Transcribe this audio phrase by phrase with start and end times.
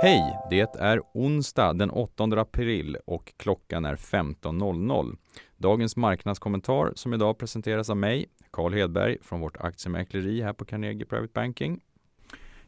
[0.00, 0.38] Hej!
[0.50, 5.16] Det är onsdag den 8 april och klockan är 15.00.
[5.56, 11.06] Dagens marknadskommentar som idag presenteras av mig, Carl Hedberg från vårt aktiemäkleri här på Carnegie
[11.06, 11.80] Private Banking.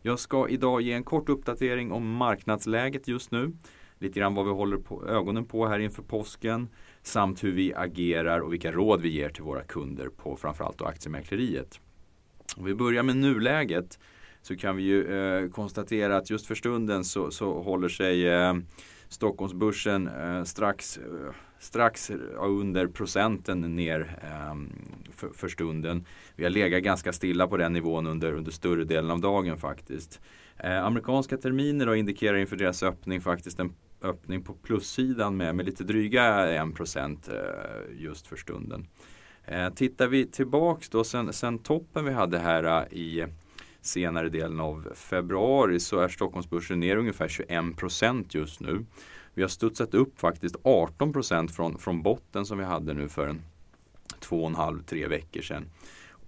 [0.03, 3.53] Jag ska idag ge en kort uppdatering om marknadsläget just nu.
[3.99, 6.69] Lite grann vad vi håller på, ögonen på här inför påsken
[7.03, 10.85] samt hur vi agerar och vilka råd vi ger till våra kunder på framförallt då
[10.85, 11.81] aktiemäkleriet.
[12.57, 13.99] Om vi börjar med nuläget
[14.43, 18.55] så kan vi ju eh, konstatera att just för stunden så, så håller sig eh,
[19.09, 24.55] Stockholmsbörsen eh, strax, eh, strax under procenten ner eh,
[25.15, 26.05] för, för, stunden.
[26.37, 30.21] Vi har legat ganska stilla på den nivån under, under större delen av dagen faktiskt.
[30.57, 35.67] Eh, amerikanska terminer då indikerar inför deras öppning faktiskt en öppning på plussidan med, med
[35.67, 38.87] lite dryga 1% eh, just för stunden.
[39.45, 43.27] Eh, tittar vi tillbaks då sen, sen toppen vi hade här eh, i
[43.83, 48.87] senare delen av februari så är Stockholmsbörsen ner ungefär 21% just nu.
[49.35, 51.13] Vi har studsat upp faktiskt 18
[51.49, 53.43] från, från botten som vi hade nu för en
[54.21, 55.65] två och en halv, tre veckor sedan.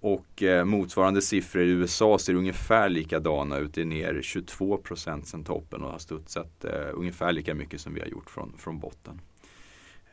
[0.01, 3.73] Och eh, motsvarande siffror i USA ser ungefär likadana ut.
[3.73, 7.99] Det är ner 22% sedan toppen och har studsat eh, ungefär lika mycket som vi
[7.99, 9.21] har gjort från, från botten.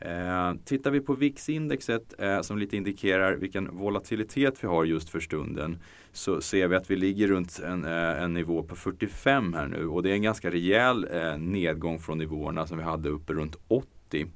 [0.01, 5.19] Eh, tittar vi på VIX-indexet eh, som lite indikerar vilken volatilitet vi har just för
[5.19, 5.77] stunden
[6.11, 9.87] så ser vi att vi ligger runt en, eh, en nivå på 45 här nu
[9.87, 13.55] och det är en ganska rejäl eh, nedgång från nivåerna som vi hade uppe runt
[13.67, 14.27] 80.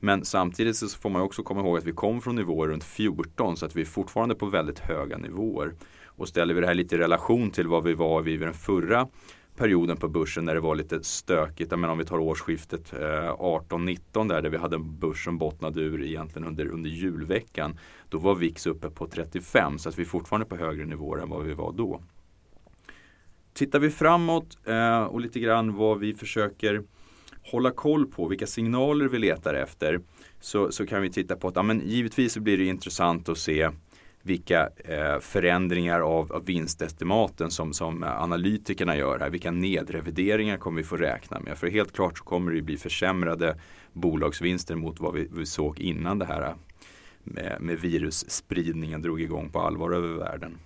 [0.00, 3.56] Men samtidigt så får man också komma ihåg att vi kom från nivåer runt 14
[3.56, 5.74] så att vi är fortfarande på väldigt höga nivåer.
[6.04, 9.08] Och ställer vi det här lite i relation till vad vi var vid den förra
[9.58, 11.70] perioden på börsen när det var lite stökigt.
[11.70, 15.38] Jag menar om vi tar årsskiftet eh, 18-19 där, där vi hade en börs som
[15.38, 17.78] bottnade ur egentligen under, under julveckan.
[18.08, 21.30] Då var VIX uppe på 35 så att vi är fortfarande på högre nivåer än
[21.30, 22.00] vad vi var då.
[23.54, 26.82] Tittar vi framåt eh, och lite grann vad vi försöker
[27.42, 30.00] hålla koll på, vilka signaler vi letar efter
[30.40, 33.70] så, så kan vi titta på att ja, men givetvis blir det intressant att se
[34.22, 39.30] vilka eh, förändringar av, av vinstestimaten som, som analytikerna gör här.
[39.30, 41.58] Vilka nedrevideringar kommer vi få räkna med?
[41.58, 43.56] För helt klart så kommer det bli försämrade
[43.92, 46.54] bolagsvinster mot vad vi, vi såg innan det här
[47.24, 50.58] med, med virusspridningen drog igång på allvar över världen.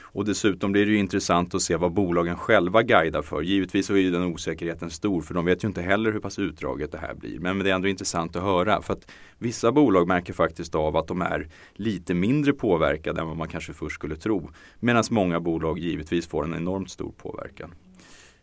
[0.00, 3.42] Och dessutom blir det ju intressant att se vad bolagen själva guidar för.
[3.42, 6.38] Givetvis så är ju den osäkerheten stor för de vet ju inte heller hur pass
[6.38, 7.38] utdraget det här blir.
[7.38, 11.08] Men det är ändå intressant att höra för att vissa bolag märker faktiskt av att
[11.08, 14.50] de är lite mindre påverkade än vad man kanske först skulle tro.
[14.80, 17.74] Medan många bolag givetvis får en enormt stor påverkan.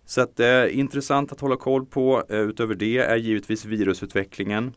[0.06, 2.23] Så att, eh, intressant att hålla koll på.
[2.29, 4.73] Eh, utöver det är givetvis virusutvecklingen.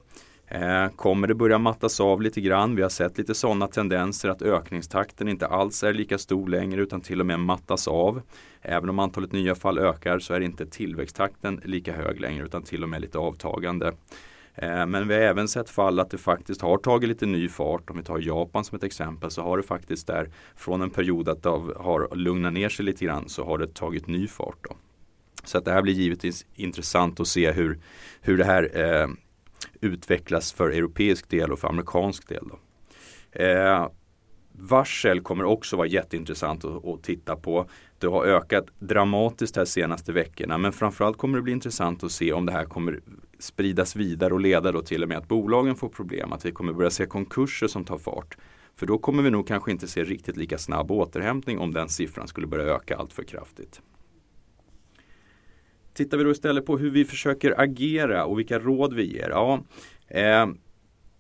[0.51, 2.77] Eh, kommer det börja mattas av lite grann?
[2.77, 7.01] Vi har sett lite sådana tendenser att ökningstakten inte alls är lika stor längre utan
[7.01, 8.23] till och med mattas av.
[8.63, 12.83] Även om antalet nya fall ökar så är inte tillväxttakten lika hög längre utan till
[12.83, 13.93] och med lite avtagande.
[14.55, 17.91] Eh, men vi har även sett fall att det faktiskt har tagit lite ny fart.
[17.91, 21.29] Om vi tar Japan som ett exempel så har det faktiskt där från en period
[21.29, 24.59] att det har lugnat ner sig lite grann så har det tagit ny fart.
[24.61, 24.77] Då.
[25.45, 27.79] Så att det här blir givetvis intressant att se hur,
[28.21, 29.09] hur det här eh,
[29.81, 32.45] utvecklas för europeisk del och för amerikansk del.
[32.49, 32.59] Då.
[33.43, 33.89] Eh,
[34.53, 37.67] varsel kommer också vara jätteintressant att, att, titta på.
[37.99, 42.33] Det har ökat dramatiskt här senaste veckorna men framförallt kommer det bli intressant att se
[42.33, 43.01] om det här kommer
[43.39, 46.33] spridas vidare och leda då till och med att bolagen får problem.
[46.33, 48.37] Att vi kommer börja se konkurser som tar fart.
[48.77, 52.29] För då kommer vi nog kanske inte se riktigt lika snabb återhämtning om den siffran
[52.29, 53.81] skulle börja öka allt för kraftigt.
[55.99, 59.29] Tittar vi då istället på hur vi försöker agera och vilka råd vi ger.
[59.31, 59.65] Ja,
[60.09, 60.47] eh,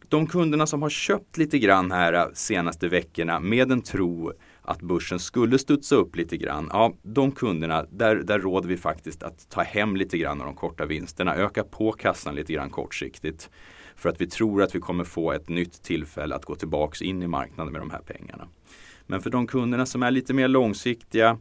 [0.09, 4.83] de kunderna som har köpt lite grann här eh, senaste veckorna med en tro att
[4.83, 6.69] börsen skulle studsa upp lite grann.
[6.73, 10.55] Ja, de kunderna, där, där råder vi faktiskt att ta hem lite grann av de
[10.55, 11.37] korta vinsterna.
[11.37, 13.51] Öka på kassan lite grann kortsiktigt.
[13.97, 17.23] För att vi tror att vi kommer få ett nytt tillfälle att gå tillbaks in
[17.23, 18.49] i marknaden med de här pengarna.
[19.07, 21.39] Men för de kunderna som är lite mer långsiktiga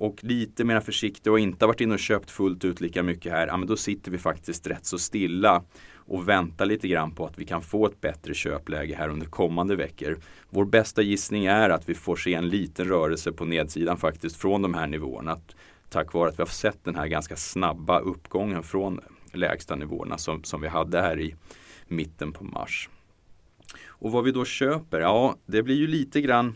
[0.00, 3.46] och lite mer försiktig och inte varit inne och köpt fullt ut lika mycket här,
[3.46, 5.62] ja, men då sitter vi faktiskt rätt så stilla
[5.94, 9.76] och väntar lite grann på att vi kan få ett bättre köpläge här under kommande
[9.76, 10.18] veckor.
[10.50, 14.62] Vår bästa gissning är att vi får se en liten rörelse på nedsidan faktiskt från
[14.62, 15.38] de här nivåerna.
[15.88, 19.00] Tack vare att vi har sett den här ganska snabba uppgången från
[19.32, 21.34] lägsta nivåerna som, som vi hade här i
[21.88, 22.88] mitten på mars.
[23.86, 26.54] Och vad vi då köper, ja det blir ju lite grann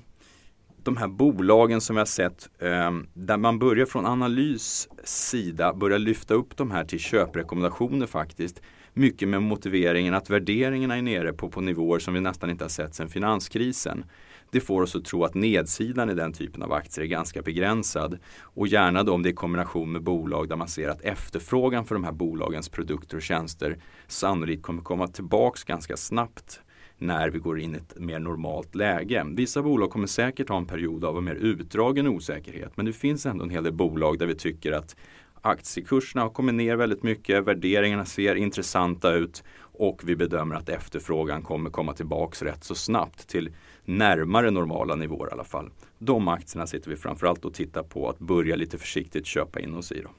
[0.84, 5.98] de här bolagen som vi har sett ehm, där man börjar från analys sida börja
[5.98, 8.62] lyfta upp de här till köprekommendationer faktiskt.
[8.92, 12.68] Mycket med motiveringen att värderingarna är nere på, på nivåer som vi nästan inte har
[12.68, 14.04] sett sedan finanskrisen.
[14.50, 18.18] Det får oss att tro att nedsidan i den typen av aktier är ganska begränsad.
[18.40, 21.84] Och gärna då om det är i kombination med bolag där man ser att efterfrågan
[21.84, 26.60] för de här bolagens produkter och tjänster sannolikt kommer komma tillbaks ganska snabbt
[26.98, 29.26] när vi går in i ett mer normalt läge.
[29.36, 33.26] Vissa bolag kommer säkert ha en period av en mer utdragen osäkerhet men det finns
[33.26, 34.96] ändå en hel del bolag där vi tycker att
[35.42, 41.42] aktiekurserna har kommit ner väldigt mycket, värderingarna ser intressanta ut och vi bedömer att efterfrågan
[41.42, 43.50] kommer komma tillbaks rätt så snabbt till
[43.84, 45.70] närmare normala nivåer i alla fall.
[45.98, 49.92] De aktierna sitter vi framförallt och tittar på att börja lite försiktigt köpa in oss
[49.92, 50.00] i.
[50.00, 50.10] Då.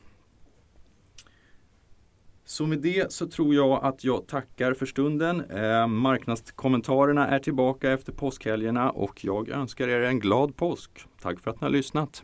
[2.56, 5.42] Så med det så tror jag att jag tackar för stunden.
[5.42, 10.92] Eh, marknadskommentarerna är tillbaka efter påskhelgerna och jag önskar er en glad påsk.
[11.22, 12.24] Tack för att ni har lyssnat.